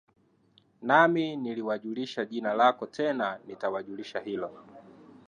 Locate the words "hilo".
4.19-4.51